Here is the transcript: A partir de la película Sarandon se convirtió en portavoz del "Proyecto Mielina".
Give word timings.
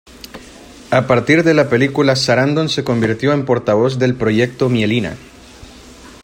A 0.89 1.05
partir 1.05 1.43
de 1.43 1.53
la 1.53 1.69
película 1.69 2.15
Sarandon 2.15 2.69
se 2.69 2.83
convirtió 2.83 3.33
en 3.33 3.45
portavoz 3.45 3.99
del 3.99 4.15
"Proyecto 4.15 4.67
Mielina". 4.67 5.15